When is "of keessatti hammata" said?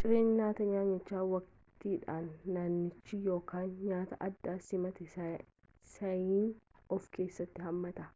6.98-8.14